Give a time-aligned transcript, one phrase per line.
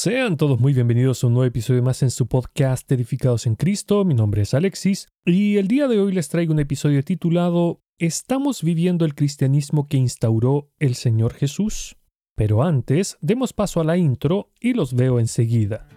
[0.00, 4.04] Sean todos muy bienvenidos a un nuevo episodio más en su podcast Edificados en Cristo.
[4.04, 8.62] Mi nombre es Alexis y el día de hoy les traigo un episodio titulado ¿Estamos
[8.62, 11.96] viviendo el cristianismo que instauró el Señor Jesús?
[12.36, 15.88] Pero antes, demos paso a la intro y los veo enseguida.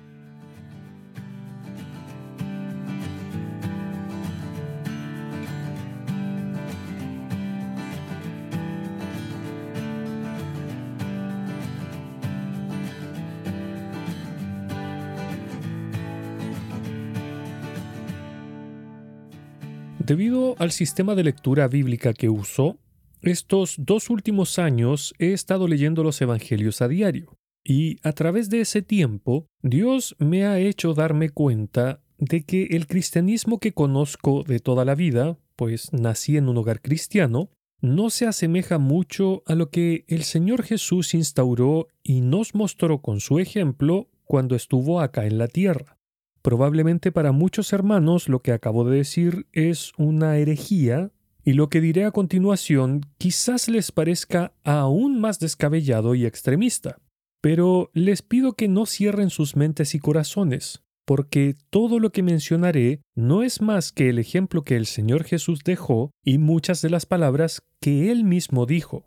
[20.12, 22.78] Debido al sistema de lectura bíblica que uso,
[23.22, 28.60] estos dos últimos años he estado leyendo los Evangelios a diario, y a través de
[28.60, 34.60] ese tiempo Dios me ha hecho darme cuenta de que el cristianismo que conozco de
[34.60, 39.70] toda la vida, pues nací en un hogar cristiano, no se asemeja mucho a lo
[39.70, 45.38] que el Señor Jesús instauró y nos mostró con su ejemplo cuando estuvo acá en
[45.38, 46.01] la tierra.
[46.42, 51.12] Probablemente para muchos hermanos lo que acabo de decir es una herejía
[51.44, 56.98] y lo que diré a continuación quizás les parezca aún más descabellado y extremista.
[57.42, 63.02] Pero les pido que no cierren sus mentes y corazones, porque todo lo que mencionaré
[63.16, 67.06] no es más que el ejemplo que el Señor Jesús dejó y muchas de las
[67.06, 69.06] palabras que Él mismo dijo.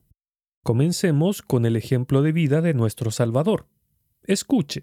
[0.65, 3.67] Comencemos con el ejemplo de vida de nuestro Salvador.
[4.23, 4.83] Escuche.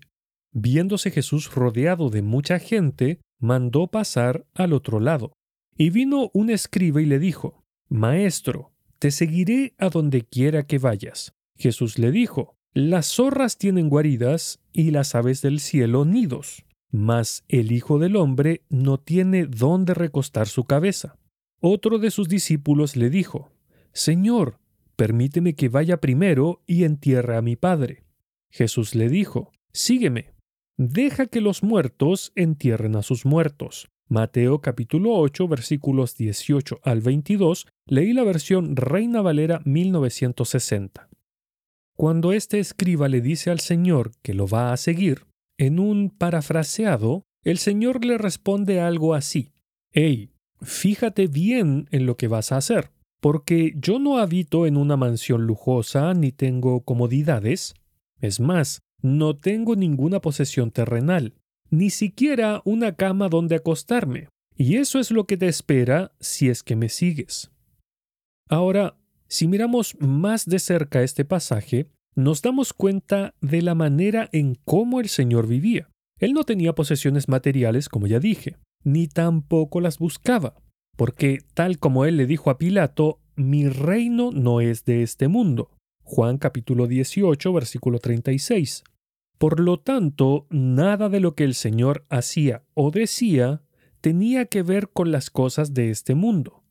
[0.53, 5.33] Viéndose Jesús rodeado de mucha gente, mandó pasar al otro lado.
[5.77, 11.33] Y vino un escriba y le dijo, Maestro, te seguiré a donde quiera que vayas.
[11.57, 17.71] Jesús le dijo, Las zorras tienen guaridas y las aves del cielo nidos, mas el
[17.71, 21.17] Hijo del Hombre no tiene dónde recostar su cabeza.
[21.61, 23.51] Otro de sus discípulos le dijo,
[23.93, 24.59] Señor,
[24.95, 28.03] permíteme que vaya primero y entierre a mi Padre.
[28.49, 30.30] Jesús le dijo, Sígueme
[30.87, 33.91] deja que los muertos entierren a sus muertos.
[34.07, 41.07] Mateo capítulo 8 versículos 18 al 22, leí la versión Reina Valera 1960.
[41.95, 45.27] Cuando este escriba le dice al Señor que lo va a seguir,
[45.59, 49.51] en un parafraseado, el Señor le responde algo así.
[49.91, 52.89] Hey, fíjate bien en lo que vas a hacer,
[53.19, 57.75] porque yo no habito en una mansión lujosa ni tengo comodidades.
[58.19, 61.33] Es más, no tengo ninguna posesión terrenal,
[61.69, 66.63] ni siquiera una cama donde acostarme, y eso es lo que te espera si es
[66.63, 67.51] que me sigues.
[68.49, 68.97] Ahora,
[69.27, 74.99] si miramos más de cerca este pasaje, nos damos cuenta de la manera en cómo
[74.99, 75.89] el Señor vivía.
[76.19, 80.55] Él no tenía posesiones materiales, como ya dije, ni tampoco las buscaba,
[80.97, 85.71] porque tal como él le dijo a Pilato, mi reino no es de este mundo.
[86.03, 88.83] Juan capítulo 18, versículo 36.
[89.41, 93.63] Por lo tanto, nada de lo que el Señor hacía o decía
[93.99, 96.63] tenía que ver con las cosas de este mundo.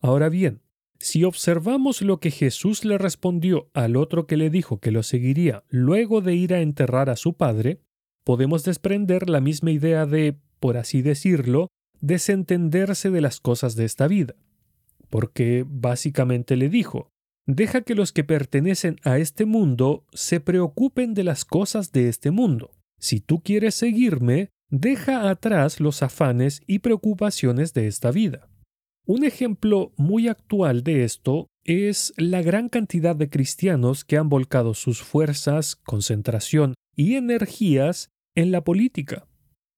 [0.00, 0.62] Ahora bien,
[0.98, 5.64] si observamos lo que Jesús le respondió al otro que le dijo que lo seguiría
[5.68, 7.82] luego de ir a enterrar a su padre,
[8.24, 11.68] podemos desprender la misma idea de, por así decirlo,
[12.00, 14.34] desentenderse de las cosas de esta vida.
[15.10, 17.10] Porque básicamente le dijo,
[17.48, 22.30] deja que los que pertenecen a este mundo se preocupen de las cosas de este
[22.30, 22.72] mundo.
[23.00, 28.50] Si tú quieres seguirme, deja atrás los afanes y preocupaciones de esta vida.
[29.06, 34.74] Un ejemplo muy actual de esto es la gran cantidad de cristianos que han volcado
[34.74, 39.26] sus fuerzas, concentración y energías en la política,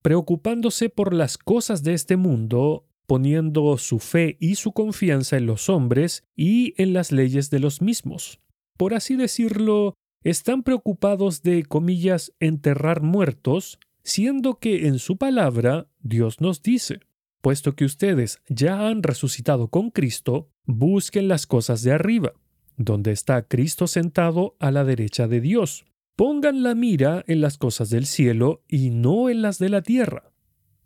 [0.03, 5.69] preocupándose por las cosas de este mundo poniendo su fe y su confianza en los
[5.69, 8.39] hombres y en las leyes de los mismos.
[8.77, 16.41] Por así decirlo, están preocupados de, comillas, enterrar muertos, siendo que en su palabra Dios
[16.41, 17.01] nos dice,
[17.41, 22.35] puesto que ustedes ya han resucitado con Cristo, busquen las cosas de arriba,
[22.77, 25.85] donde está Cristo sentado a la derecha de Dios.
[26.15, 30.30] Pongan la mira en las cosas del cielo y no en las de la tierra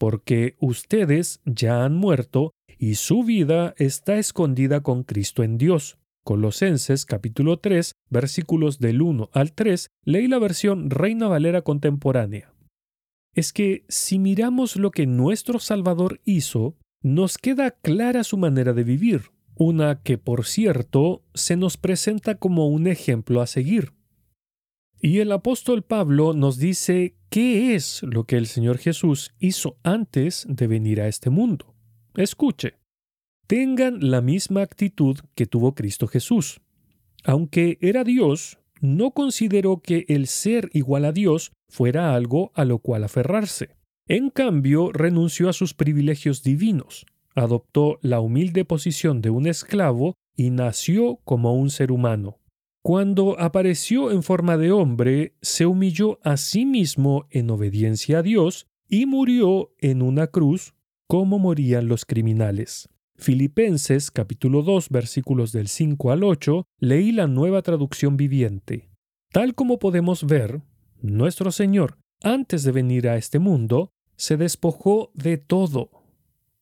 [0.04, 5.96] porque ustedes ya han muerto y su vida está escondida con Cristo en Dios.
[6.26, 12.52] Colosenses capítulo 3 versículos del 1 al 3 leí la versión Reina Valera contemporánea.
[13.34, 18.84] Es que si miramos lo que nuestro Salvador hizo, nos queda clara su manera de
[18.84, 23.93] vivir, una que por cierto se nos presenta como un ejemplo a seguir.
[25.04, 30.46] Y el apóstol Pablo nos dice qué es lo que el Señor Jesús hizo antes
[30.48, 31.74] de venir a este mundo.
[32.14, 32.76] Escuche,
[33.46, 36.62] tengan la misma actitud que tuvo Cristo Jesús.
[37.22, 42.78] Aunque era Dios, no consideró que el ser igual a Dios fuera algo a lo
[42.78, 43.76] cual aferrarse.
[44.08, 47.04] En cambio, renunció a sus privilegios divinos,
[47.34, 52.38] adoptó la humilde posición de un esclavo y nació como un ser humano.
[52.86, 58.66] Cuando apareció en forma de hombre, se humilló a sí mismo en obediencia a Dios
[58.86, 60.74] y murió en una cruz
[61.06, 62.90] como morían los criminales.
[63.16, 68.90] Filipenses capítulo 2 versículos del 5 al 8 leí la nueva traducción viviente.
[69.32, 70.60] Tal como podemos ver,
[71.00, 75.88] nuestro Señor, antes de venir a este mundo, se despojó de todo.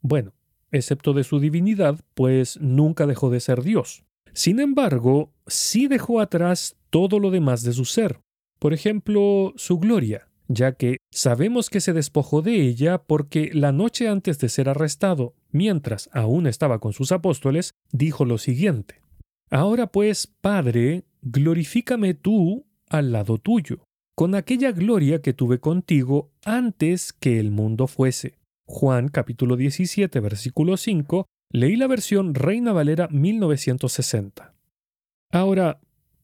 [0.02, 0.34] Bueno,
[0.70, 4.04] excepto de su divinidad, pues nunca dejó de ser Dios.
[4.32, 8.20] Sin embargo, sí dejó atrás todo lo demás de su ser.
[8.58, 14.08] Por ejemplo, su gloria, ya que sabemos que se despojó de ella porque la noche
[14.08, 19.00] antes de ser arrestado, mientras aún estaba con sus apóstoles, dijo lo siguiente.
[19.50, 23.84] Ahora pues, Padre, glorifícame tú al lado tuyo,
[24.14, 28.38] con aquella gloria que tuve contigo antes que el mundo fuese.
[28.66, 34.54] Juan capítulo 17 versículo 5, leí la versión Reina Valera 1960.
[35.30, 35.80] Ahora,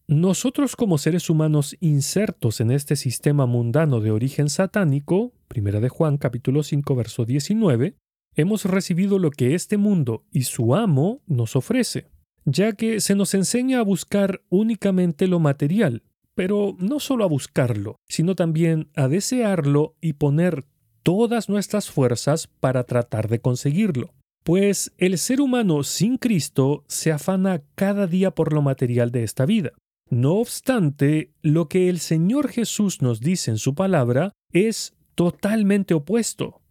[0.07, 6.17] nosotros como seres humanos insertos en este sistema mundano de origen satánico, primera de Juan
[6.17, 7.95] capítulo 5 verso 19,
[8.37, 12.09] hemos recibido lo que este mundo y su amo nos ofrece,
[12.47, 16.05] ya que se nos enseña a buscar únicamente lo material,
[16.35, 20.65] pero no solo a buscarlo, sino también a desearlo y poner
[21.03, 24.15] todas nuestras fuerzas para tratar de conseguirlo.
[24.49, 29.45] Pues el ser humano sin Cristo se afana cada día por lo material de esta
[29.45, 29.73] vida.
[30.09, 36.63] No obstante, lo que el Señor Jesús nos dice en su palabra es totalmente opuesto.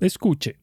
[0.00, 0.60] Escuche.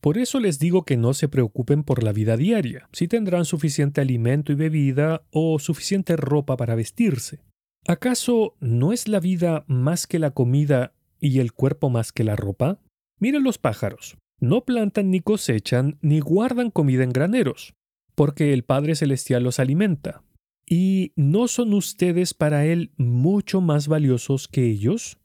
[0.00, 4.00] Por eso les digo que no se preocupen por la vida diaria, si tendrán suficiente
[4.00, 7.40] alimento y bebida o suficiente ropa para vestirse.
[7.86, 12.34] ¿Acaso no es la vida más que la comida y el cuerpo más que la
[12.34, 12.80] ropa?
[13.20, 14.16] Miren los pájaros.
[14.40, 17.74] No plantan ni cosechan ni guardan comida en graneros,
[18.14, 20.22] porque el Padre Celestial los alimenta.
[20.66, 25.18] ¿Y no son ustedes para Él mucho más valiosos que ellos?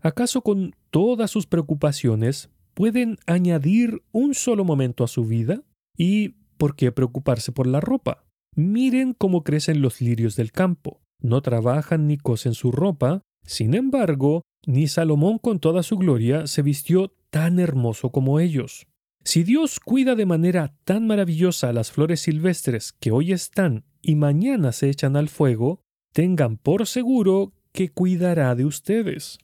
[0.00, 5.62] ¿Acaso con todas sus preocupaciones pueden añadir un solo momento a su vida?
[5.96, 8.24] ¿Y por qué preocuparse por la ropa?
[8.54, 11.00] Miren cómo crecen los lirios del campo.
[11.20, 13.22] No trabajan ni cosen su ropa.
[13.44, 18.86] Sin embargo, ni Salomón con toda su gloria se vistió tan hermoso como ellos.
[19.24, 24.70] Si Dios cuida de manera tan maravillosa las flores silvestres que hoy están y mañana
[24.70, 25.80] se echan al fuego,
[26.12, 29.38] tengan por seguro que cuidará de ustedes.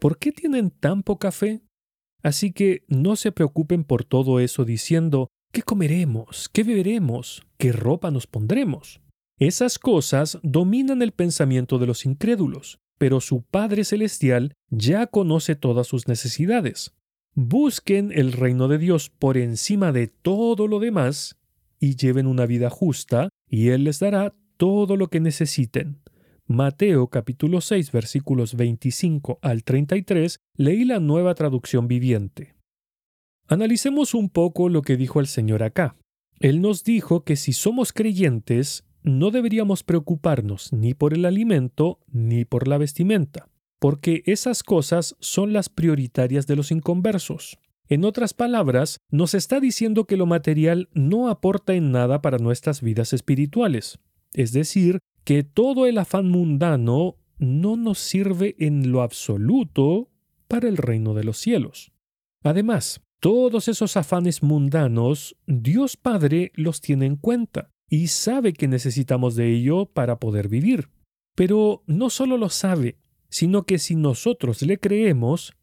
[0.00, 1.60] ¿Por qué tienen tan poca fe?
[2.20, 6.48] Así que no se preocupen por todo eso diciendo, ¿qué comeremos?
[6.48, 7.46] ¿Qué beberemos?
[7.58, 9.02] ¿Qué ropa nos pondremos?
[9.38, 15.86] Esas cosas dominan el pensamiento de los incrédulos, pero su Padre Celestial ya conoce todas
[15.86, 16.92] sus necesidades.
[17.34, 21.36] Busquen el reino de Dios por encima de todo lo demás
[21.78, 26.00] y lleven una vida justa, y Él les dará todo lo que necesiten.
[26.46, 32.56] Mateo capítulo 6 versículos 25 al 33 leí la nueva traducción viviente.
[33.46, 35.96] Analicemos un poco lo que dijo el Señor acá.
[36.40, 42.44] Él nos dijo que si somos creyentes, no deberíamos preocuparnos ni por el alimento ni
[42.44, 43.49] por la vestimenta
[43.80, 47.58] porque esas cosas son las prioritarias de los inconversos.
[47.88, 52.82] En otras palabras, nos está diciendo que lo material no aporta en nada para nuestras
[52.82, 53.98] vidas espirituales.
[54.32, 60.08] Es decir, que todo el afán mundano no nos sirve en lo absoluto
[60.46, 61.90] para el reino de los cielos.
[62.44, 69.34] Además, todos esos afanes mundanos, Dios Padre los tiene en cuenta y sabe que necesitamos
[69.34, 70.90] de ello para poder vivir.
[71.34, 72.99] Pero no solo lo sabe,
[73.30, 75.54] sino que si nosotros le creemos,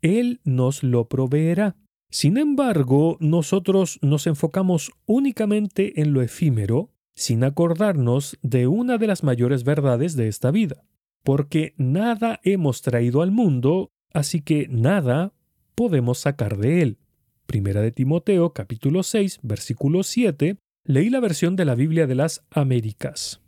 [0.00, 1.76] Él nos lo proveerá.
[2.10, 9.24] Sin embargo, nosotros nos enfocamos únicamente en lo efímero, sin acordarnos de una de las
[9.24, 10.84] mayores verdades de esta vida,
[11.24, 15.32] porque nada hemos traído al mundo, así que nada
[15.74, 16.98] podemos sacar de él.
[17.46, 22.44] Primera de Timoteo capítulo 6 versículo 7, leí la versión de la Biblia de las
[22.50, 23.40] Américas.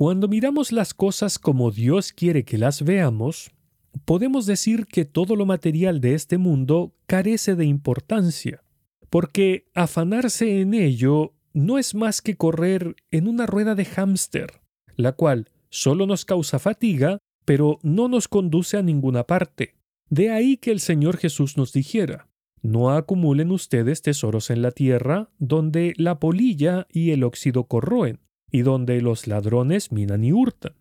[0.00, 3.50] Cuando miramos las cosas como Dios quiere que las veamos,
[4.06, 8.64] podemos decir que todo lo material de este mundo carece de importancia,
[9.10, 14.62] porque afanarse en ello no es más que correr en una rueda de hámster,
[14.96, 19.74] la cual solo nos causa fatiga, pero no nos conduce a ninguna parte.
[20.08, 22.26] De ahí que el Señor Jesús nos dijera,
[22.62, 28.62] no acumulen ustedes tesoros en la tierra, donde la polilla y el óxido corroen, y
[28.62, 30.74] donde los ladrones minan y hurtan.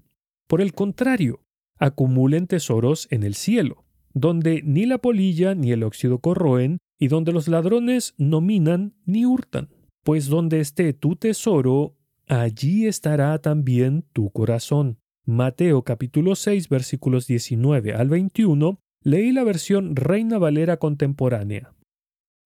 [0.48, 1.42] Por el contrario,
[1.78, 7.32] acumulen tesoros en el cielo, donde ni la polilla ni el óxido corroen, y donde
[7.32, 9.70] los ladrones no minan ni hurtan.
[10.04, 11.96] Pues donde esté tu tesoro,
[12.28, 14.98] allí estará también tu corazón.
[15.26, 21.74] Mateo capítulo 6 versículos 19 al 21, leí la versión Reina Valera contemporánea.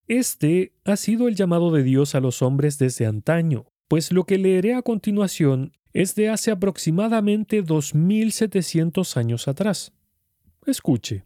[0.08, 4.40] Este ha sido el llamado de Dios a los hombres desde antaño, pues lo que
[4.40, 9.94] leeré a continuación es de hace aproximadamente 2700 años atrás.
[10.66, 11.26] Escuche.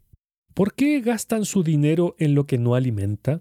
[0.52, 3.40] ¿Por qué gastan su dinero en lo que no alimenta?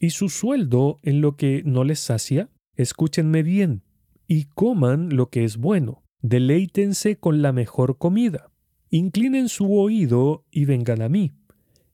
[0.00, 2.48] ¿Y su sueldo en lo que no les sacia?
[2.74, 3.82] Escúchenme bien,
[4.28, 6.02] y coman lo que es bueno.
[6.22, 8.50] Deleítense con la mejor comida.
[8.88, 11.34] Inclinen su oído y vengan a mí.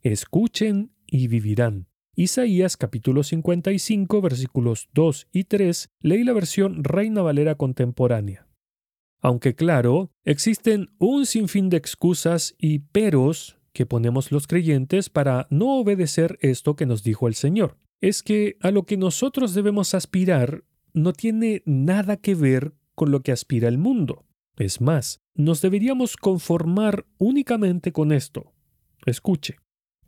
[0.03, 1.90] Escuchen y vivirán.
[2.17, 8.49] Isaías capítulo 55 versículos 2 y 3 leí la versión Reina Valera contemporánea.
[9.21, 15.79] Aunque claro, existen un sinfín de excusas y peros que ponemos los creyentes para no
[15.79, 17.79] obedecer esto que nos dijo el Señor.
[18.01, 23.21] Es que a lo que nosotros debemos aspirar no tiene nada que ver con lo
[23.21, 24.25] que aspira el mundo.
[24.57, 28.53] Es más, nos deberíamos conformar únicamente con esto.
[29.07, 29.57] Escuche.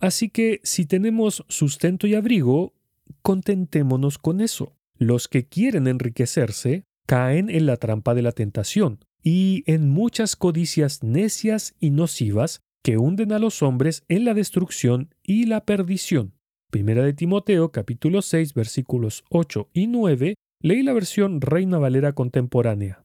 [0.03, 2.75] Así que si tenemos sustento y abrigo,
[3.23, 4.77] contentémonos con eso.
[4.99, 11.05] Los que quieren enriquecerse caen en la trampa de la tentación y en muchas codicias
[11.05, 16.35] necias y nocivas que hunden a los hombres en la destrucción y la perdición.
[16.73, 23.05] Primera de Timoteo capítulo 6 versículos 8 y 9 leí la versión Reina Valera contemporánea.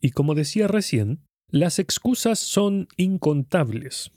[0.00, 4.10] Y como decía recién, las excusas son incontables.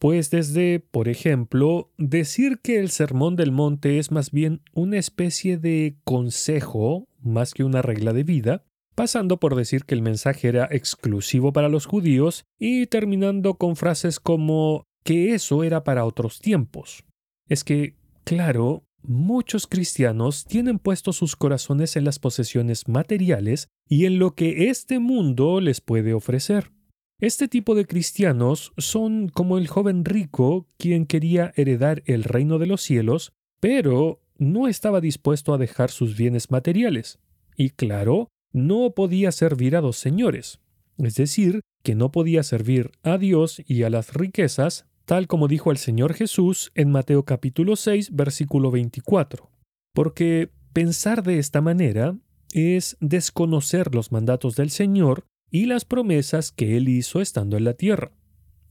[0.00, 5.58] Pues desde, por ejemplo, decir que el Sermón del Monte es más bien una especie
[5.58, 8.64] de consejo más que una regla de vida,
[8.94, 14.20] pasando por decir que el mensaje era exclusivo para los judíos y terminando con frases
[14.20, 17.04] como que eso era para otros tiempos.
[17.46, 24.18] Es que, claro, muchos cristianos tienen puestos sus corazones en las posesiones materiales y en
[24.18, 26.72] lo que este mundo les puede ofrecer.
[27.20, 32.66] Este tipo de cristianos son como el joven rico quien quería heredar el reino de
[32.66, 37.18] los cielos, pero no estaba dispuesto a dejar sus bienes materiales.
[37.56, 40.60] Y claro, no podía servir a dos señores,
[40.96, 45.70] es decir, que no podía servir a Dios y a las riquezas, tal como dijo
[45.70, 49.50] el Señor Jesús en Mateo capítulo 6, versículo 24.
[49.92, 52.16] Porque pensar de esta manera
[52.54, 57.74] es desconocer los mandatos del Señor y las promesas que Él hizo estando en la
[57.74, 58.12] tierra.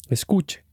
[0.09, 0.65] Escuche.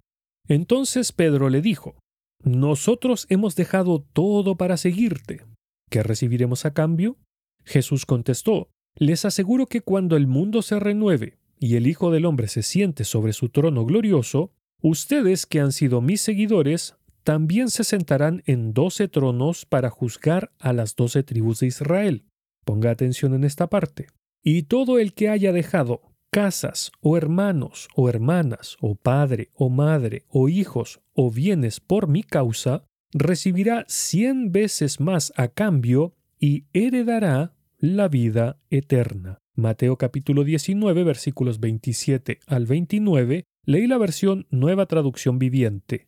[0.49, 1.97] Entonces Pedro le dijo,
[2.43, 5.45] Nosotros hemos dejado todo para seguirte.
[5.91, 7.17] ¿Qué recibiremos a cambio?
[7.65, 12.49] Jesús contestó, les aseguro que cuando el mundo se renueve y el Hijo del Hombre
[12.49, 18.45] se siente sobre su trono glorioso, ustedes que han sido mis seguidores también se sentarán
[18.47, 22.25] en doce tronos para juzgar a las doce tribus de Israel.
[22.65, 24.07] Ponga atención en esta parte.
[24.49, 30.25] Y todo el que haya dejado casas o hermanos o hermanas o padre o madre
[30.29, 37.57] o hijos o bienes por mi causa, recibirá cien veces más a cambio y heredará
[37.79, 39.38] la vida eterna.
[39.57, 46.07] Mateo capítulo 19 versículos 27 al 29, leí la versión Nueva Traducción Viviente.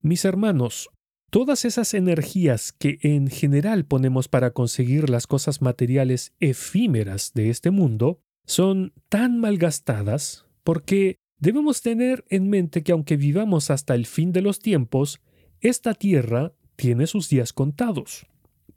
[0.00, 0.88] Mis hermanos,
[1.34, 7.72] todas esas energías que en general ponemos para conseguir las cosas materiales efímeras de este
[7.72, 14.30] mundo son tan malgastadas porque debemos tener en mente que aunque vivamos hasta el fin
[14.30, 15.20] de los tiempos,
[15.60, 18.26] esta tierra tiene sus días contados,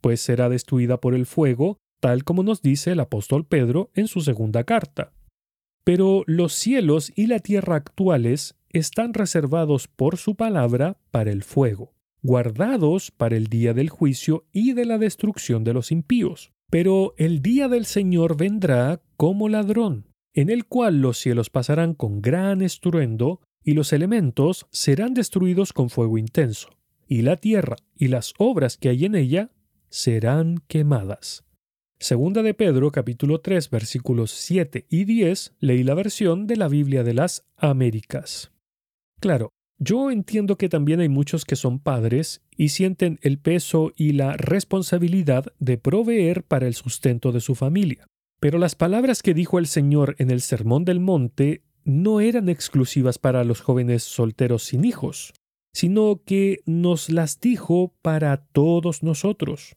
[0.02, 4.22] pues será destruida por el fuego tal como nos dice el apóstol Pedro en su
[4.22, 5.14] segunda carta.
[5.84, 11.94] Pero los cielos y la tierra actuales están reservados por su palabra para el fuego,
[12.28, 16.52] guardados para el día del juicio y de la destrucción de los impíos.
[16.70, 22.22] Pero el día del Señor vendrá como ladrón, en el cual los cielos pasarán con
[22.22, 26.70] gran estruendo y los elementos serán destruidos con fuego intenso,
[27.08, 29.50] y la tierra y las obras que hay en ella
[29.90, 31.46] serán quemadas.
[31.98, 37.04] Segunda de Pedro capítulo 3 versículos 7 y 10 leí la versión de la Biblia
[37.04, 38.52] de las Américas.
[39.22, 44.14] Claro, yo entiendo que también hay muchos que son padres y sienten el peso y
[44.14, 48.08] la responsabilidad de proveer para el sustento de su familia.
[48.40, 53.18] Pero las palabras que dijo el Señor en el Sermón del Monte no eran exclusivas
[53.20, 55.34] para los jóvenes solteros sin hijos,
[55.74, 59.76] sino que nos las dijo para todos nosotros.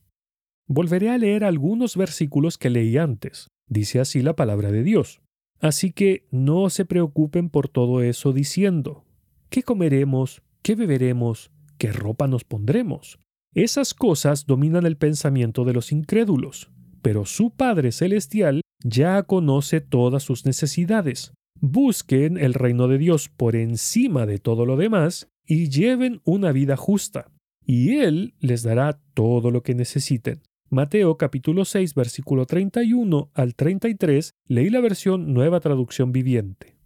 [0.66, 3.48] Volveré a leer algunos versículos que leí antes.
[3.68, 5.20] Dice así la palabra de Dios.
[5.60, 9.04] Así que no se preocupen por todo eso diciendo,
[9.50, 10.42] ¿qué comeremos?
[10.62, 11.50] ¿Qué beberemos?
[11.76, 13.18] ¿Qué ropa nos pondremos?
[13.52, 16.70] Esas cosas dominan el pensamiento de los incrédulos,
[17.02, 21.32] pero su Padre Celestial ya conoce todas sus necesidades.
[21.60, 26.76] Busquen el reino de Dios por encima de todo lo demás y lleven una vida
[26.76, 27.32] justa,
[27.66, 30.42] y Él les dará todo lo que necesiten.
[30.70, 36.79] Mateo capítulo 6 versículo 31 al 33, leí la versión Nueva Traducción Viviente.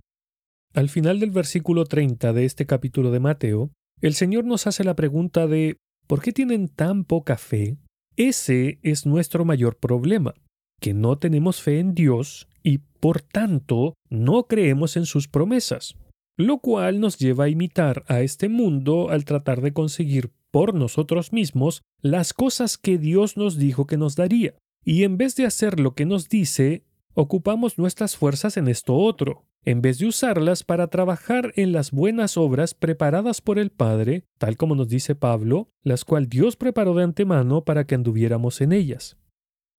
[0.75, 4.97] Al final del versículo 30 de este capítulo de Mateo, el Señor nos hace la
[4.97, 5.77] pregunta de
[6.09, 7.77] ¿por qué tienen tan poca fe?
[8.17, 10.35] Ese es nuestro mayor problema,
[10.81, 15.95] que no tenemos fe en Dios y por tanto no creemos en sus promesas,
[16.37, 21.33] lo cual nos lleva a imitar a este mundo al tratar de conseguir por nosotros
[21.33, 24.55] mismos las cosas que Dios nos dijo que nos daría.
[24.85, 26.83] Y en vez de hacer lo que nos dice,
[27.15, 32.37] ocupamos nuestras fuerzas en esto otro, en vez de usarlas para trabajar en las buenas
[32.37, 37.05] obras preparadas por el Padre, tal como nos dice Pablo, las cuales Dios preparó de
[37.05, 39.17] antemano para que anduviéramos en ellas.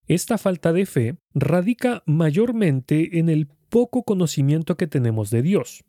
[0.08, 5.84] Esta falta de fe radica mayormente en el poco conocimiento que tenemos de Dios.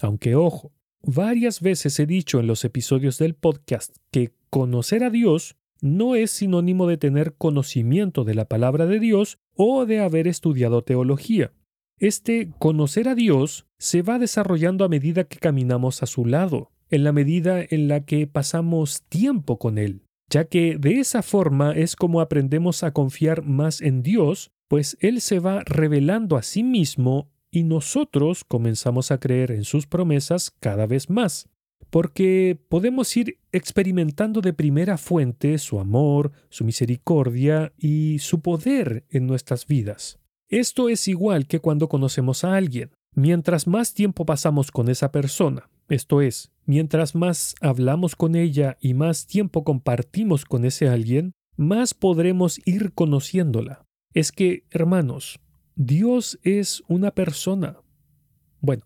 [0.00, 0.72] Aunque ojo,
[1.02, 6.30] varias veces he dicho en los episodios del podcast que conocer a Dios no es
[6.30, 11.52] sinónimo de tener conocimiento de la palabra de Dios o de haber estudiado teología.
[11.98, 17.04] Este conocer a Dios se va desarrollando a medida que caminamos a su lado, en
[17.04, 21.94] la medida en la que pasamos tiempo con Él ya que de esa forma es
[21.94, 27.28] como aprendemos a confiar más en Dios, pues Él se va revelando a sí mismo
[27.50, 31.50] y nosotros comenzamos a creer en sus promesas cada vez más,
[31.92, 39.26] porque podemos ir experimentando de primera fuente su amor, su misericordia y su poder en
[39.26, 40.18] nuestras vidas.
[40.48, 42.92] Esto es igual que cuando conocemos a alguien.
[43.14, 48.94] Mientras más tiempo pasamos con esa persona, esto es, mientras más hablamos con ella y
[48.94, 53.84] más tiempo compartimos con ese alguien, más podremos ir conociéndola.
[54.14, 55.40] Es que, hermanos,
[55.74, 57.82] Dios es una persona.
[58.62, 58.84] Bueno,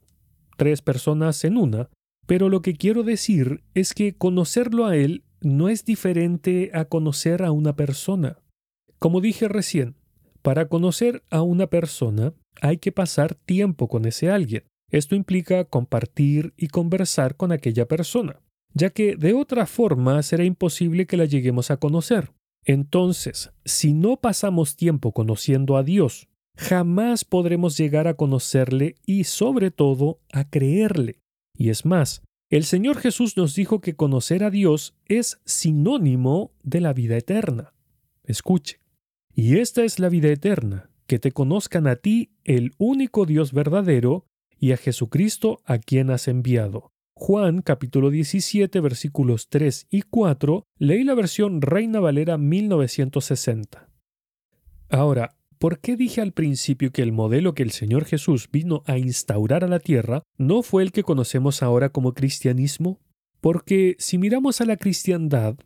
[0.56, 1.88] tres personas en una,
[2.26, 7.42] pero lo que quiero decir es que conocerlo a Él no es diferente a conocer
[7.42, 8.38] a una persona.
[8.98, 9.94] Como dije recién,
[10.42, 14.64] para conocer a una persona hay que pasar tiempo con ese alguien.
[14.90, 18.40] Esto implica compartir y conversar con aquella persona,
[18.72, 22.32] ya que de otra forma será imposible que la lleguemos a conocer.
[22.64, 29.70] Entonces, si no pasamos tiempo conociendo a Dios, jamás podremos llegar a conocerle y sobre
[29.70, 31.20] todo a creerle.
[31.56, 36.80] Y es más, el Señor Jesús nos dijo que conocer a Dios es sinónimo de
[36.80, 37.74] la vida eterna.
[38.22, 38.80] Escuche.
[39.34, 44.26] Y esta es la vida eterna, que te conozcan a ti, el único Dios verdadero,
[44.58, 46.92] y a Jesucristo a quien has enviado.
[47.14, 53.88] Juan capítulo 17 versículos 3 y 4, leí la versión Reina Valera 1960.
[54.88, 58.98] Ahora, ¿por qué dije al principio que el modelo que el Señor Jesús vino a
[58.98, 63.00] instaurar a la tierra no fue el que conocemos ahora como cristianismo?
[63.40, 65.56] Porque si miramos a la cristiandad,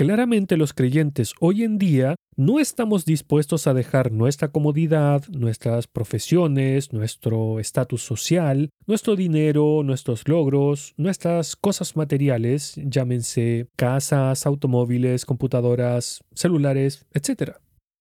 [0.00, 6.94] Claramente los creyentes hoy en día no estamos dispuestos a dejar nuestra comodidad, nuestras profesiones,
[6.94, 17.04] nuestro estatus social, nuestro dinero, nuestros logros, nuestras cosas materiales, llámense casas, automóviles, computadoras, celulares,
[17.12, 17.58] etc.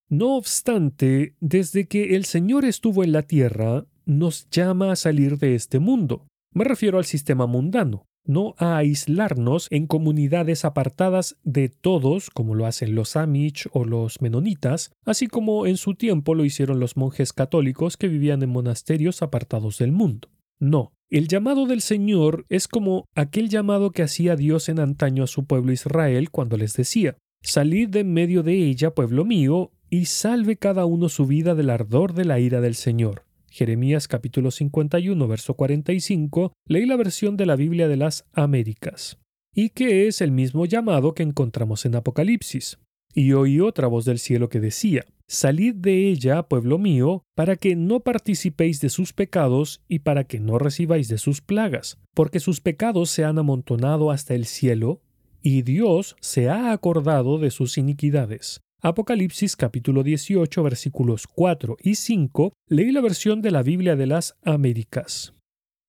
[0.09, 5.53] No obstante, desde que el Señor estuvo en la tierra, nos llama a salir de
[5.53, 6.25] este mundo.
[6.51, 12.65] Me refiero al sistema mundano, no a aislarnos en comunidades apartadas de todos, como lo
[12.65, 17.31] hacen los Amish o los menonitas, así como en su tiempo lo hicieron los monjes
[17.31, 20.29] católicos que vivían en monasterios apartados del mundo.
[20.59, 25.27] No, el llamado del Señor es como aquel llamado que hacía Dios en antaño a
[25.27, 30.05] su pueblo Israel cuando les decía, Salid de en medio de ella, pueblo mío, y
[30.05, 33.23] salve cada uno su vida del ardor de la ira del Señor.
[33.49, 39.17] Jeremías capítulo 51, verso 45, leí la versión de la Biblia de las Américas,
[39.53, 42.77] y que es el mismo llamado que encontramos en Apocalipsis.
[43.13, 47.75] Y oí otra voz del cielo que decía, Salid de ella, pueblo mío, para que
[47.75, 52.61] no participéis de sus pecados y para que no recibáis de sus plagas, porque sus
[52.61, 55.01] pecados se han amontonado hasta el cielo,
[55.41, 58.61] y Dios se ha acordado de sus iniquidades.
[58.81, 64.37] Apocalipsis capítulo 18 versículos 4 y 5, leí la versión de la Biblia de las
[64.41, 65.33] Américas.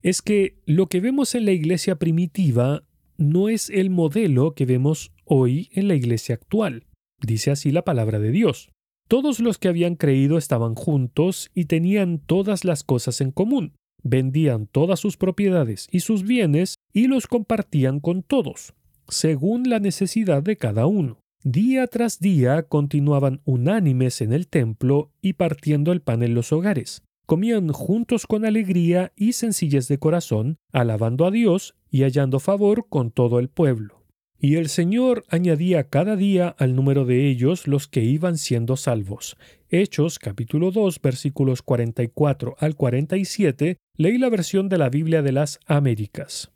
[0.03, 2.83] Es que lo que vemos en la iglesia primitiva
[3.17, 6.89] no es el modelo que vemos hoy en la iglesia actual,
[7.25, 8.71] dice así la palabra de Dios.
[9.07, 13.75] Todos los que habían creído estaban juntos y tenían todas las cosas en común.
[14.03, 18.75] Vendían todas sus propiedades y sus bienes y los compartían con todos,
[19.07, 21.21] según la necesidad de cada uno.
[21.43, 27.03] Día tras día continuaban unánimes en el templo y partiendo el pan en los hogares.
[27.25, 33.11] Comían juntos con alegría y sencillez de corazón, alabando a Dios y hallando favor con
[33.11, 34.05] todo el pueblo.
[34.39, 39.39] Y el Señor añadía cada día al número de ellos los que iban siendo salvos.
[39.71, 45.59] Hechos capítulo 2 versículos 44 al 47, leí la versión de la Biblia de las
[45.65, 46.53] Américas.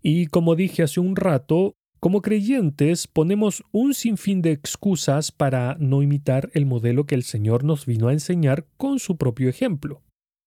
[0.00, 6.02] Y como dije hace un rato, como creyentes ponemos un sinfín de excusas para no
[6.02, 10.02] imitar el modelo que el Señor nos vino a enseñar con su propio ejemplo.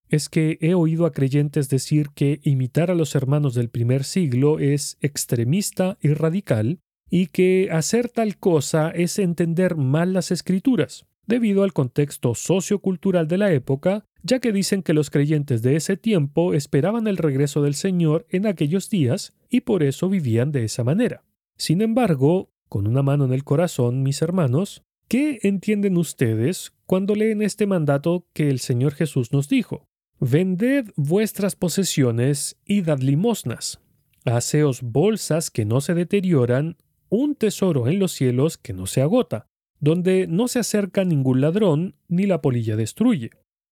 [0.07, 4.59] Es que he oído a creyentes decir que imitar a los hermanos del primer siglo
[4.59, 6.77] es extremista y radical,
[7.09, 13.39] y que hacer tal cosa es entender mal las escrituras, debido al contexto sociocultural de
[13.39, 17.73] la época, ya que dicen que los creyentes de ese tiempo esperaban el regreso del
[17.73, 21.23] Señor en aquellos días y por eso vivían de esa manera.
[21.57, 27.41] Sin embargo, con una mano en el corazón, mis hermanos, ¿qué entienden ustedes cuando leen
[27.41, 29.87] este mandato que el Señor Jesús nos dijo?
[30.19, 33.79] Vended vuestras posesiones y dad limosnas.
[34.25, 36.77] Haceos bolsas que no se deterioran,
[37.09, 39.47] un tesoro en los cielos que no se agota,
[39.79, 43.31] donde no se acerca ningún ladrón ni la polilla destruye.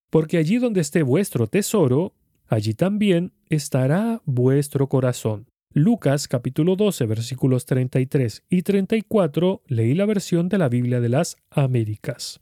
[0.10, 2.14] Porque allí donde esté vuestro tesoro,
[2.48, 5.48] allí también estará vuestro corazón.
[5.78, 11.36] Lucas capítulo 12 versículos 33 y 34 leí la versión de la Biblia de las
[11.50, 12.40] Américas.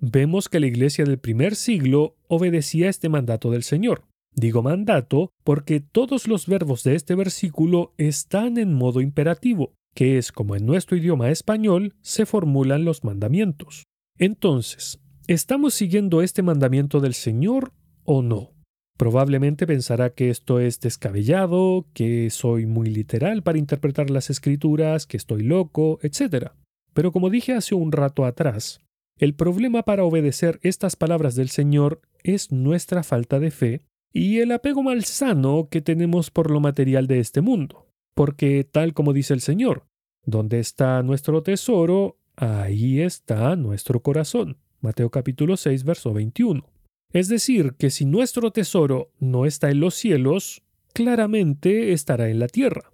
[0.00, 4.04] Vemos que la iglesia del primer siglo obedecía este mandato del Señor.
[4.34, 10.32] Digo mandato porque todos los verbos de este versículo están en modo imperativo, que es
[10.32, 13.84] como en nuestro idioma español se formulan los mandamientos.
[14.16, 18.54] Entonces, ¿estamos siguiendo este mandamiento del Señor o no?
[19.00, 25.16] Probablemente pensará que esto es descabellado, que soy muy literal para interpretar las escrituras, que
[25.16, 26.48] estoy loco, etc.
[26.92, 28.82] Pero como dije hace un rato atrás,
[29.16, 33.80] el problema para obedecer estas palabras del Señor es nuestra falta de fe
[34.12, 37.86] y el apego malsano que tenemos por lo material de este mundo.
[38.14, 39.86] Porque tal como dice el Señor,
[40.26, 44.58] donde está nuestro tesoro, ahí está nuestro corazón.
[44.82, 46.79] Mateo capítulo 6, verso 21.
[47.12, 52.46] Es decir, que si nuestro tesoro no está en los cielos, claramente estará en la
[52.46, 52.92] tierra,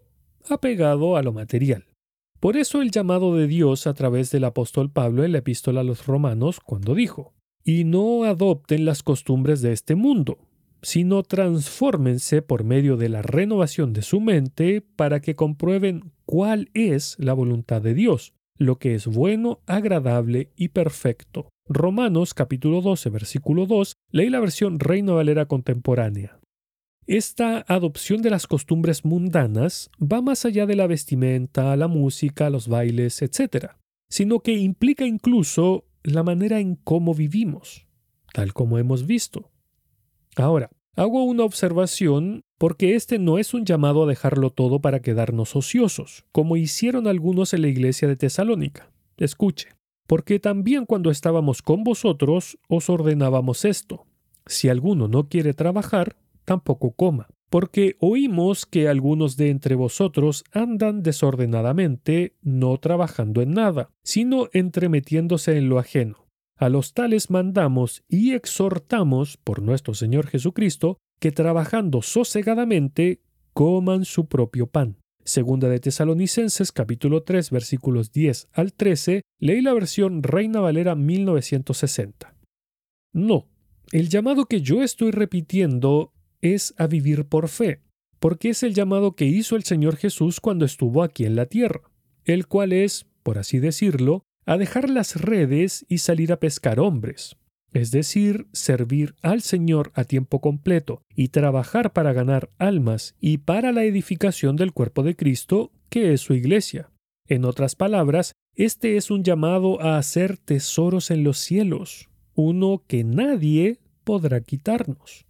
[0.48, 1.85] apegado a lo material.
[2.40, 5.85] Por eso el llamado de Dios a través del apóstol Pablo en la epístola a
[5.85, 10.38] los romanos cuando dijo, y no adopten las costumbres de este mundo,
[10.83, 17.16] sino transfórmense por medio de la renovación de su mente para que comprueben cuál es
[17.18, 21.48] la voluntad de Dios, lo que es bueno, agradable y perfecto.
[21.68, 26.38] Romanos capítulo 12 versículo 2, leí la versión Reino Valera contemporánea.
[27.09, 32.68] Esta adopción de las costumbres mundanas va más allá de la vestimenta, la música, los
[32.68, 33.72] bailes, etc.,
[34.09, 37.88] sino que implica incluso la manera en cómo vivimos,
[38.33, 39.50] tal como hemos visto.
[40.37, 45.57] Ahora, hago una observación porque este no es un llamado a dejarlo todo para quedarnos
[45.57, 48.92] ociosos, como hicieron algunos en la iglesia de Tesalónica.
[49.16, 49.76] Escuche,
[50.07, 54.07] porque también cuando estábamos con vosotros os ordenábamos esto.
[54.47, 61.03] Si alguno no quiere trabajar, tampoco coma, porque oímos que algunos de entre vosotros andan
[61.03, 66.27] desordenadamente, no trabajando en nada, sino entremetiéndose en lo ajeno.
[66.57, 73.21] A los tales mandamos y exhortamos por nuestro Señor Jesucristo que trabajando sosegadamente
[73.53, 74.97] coman su propio pan.
[75.27, 82.37] Segunda de Tesalonicenses capítulo 3 versículos 10 al 13, leí la versión Reina Valera 1960.
[83.12, 83.49] No,
[83.91, 86.12] el llamado que yo estoy repitiendo
[86.43, 87.83] es a vivir por fe,
[88.21, 91.91] porque es el llamado que hizo el Señor Jesús cuando estuvo aquí en la tierra,
[92.25, 97.37] el cual es, por así decirlo, a dejar las redes y salir a pescar hombres
[97.77, 103.71] es decir, servir al Señor a tiempo completo y trabajar para ganar almas y para
[103.71, 106.91] la edificación del cuerpo de Cristo, que es su iglesia.
[107.29, 113.05] En otras palabras, este es un llamado a hacer tesoros en los cielos, uno que
[113.05, 115.27] nadie podrá quitarnos.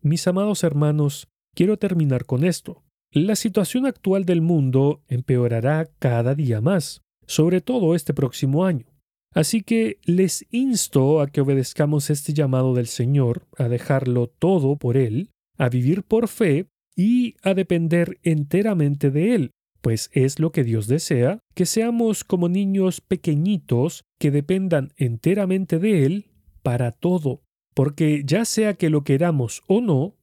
[0.00, 2.84] Mis amados hermanos, quiero terminar con esto.
[3.10, 8.95] La situación actual del mundo empeorará cada día más, sobre todo este próximo año.
[9.34, 14.96] Así que les insto a que obedezcamos este llamado del Señor, a dejarlo todo por
[14.96, 19.50] Él, a vivir por fe y a depender enteramente de Él,
[19.82, 26.06] pues es lo que Dios desea, que seamos como niños pequeñitos que dependan enteramente de
[26.06, 26.26] Él
[26.62, 27.42] para todo,
[27.74, 30.16] porque ya sea que lo queramos o no,